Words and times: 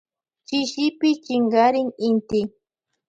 Chishipi 0.47 1.09
chinkarin 1.23 1.87
inti. 2.07 2.41